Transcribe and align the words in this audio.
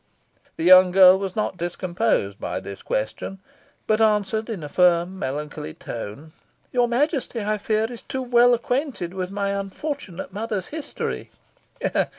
The 0.57 0.63
young 0.63 0.89
girl 0.89 1.19
was 1.19 1.35
not 1.35 1.57
discomposed 1.57 2.39
by 2.39 2.59
this 2.59 2.81
question, 2.81 3.37
but 3.85 4.01
answered 4.01 4.49
in 4.49 4.63
a 4.63 4.67
firm, 4.67 5.19
melancholy 5.19 5.75
tone 5.75 6.31
"Your 6.71 6.87
Majesty, 6.87 7.39
I 7.43 7.59
fear, 7.59 7.85
is 7.91 8.01
too 8.01 8.23
well 8.23 8.55
acquainted 8.55 9.13
with 9.13 9.29
my 9.29 9.49
unfortunate 9.49 10.33
mother's 10.33 10.69
history." 10.69 11.29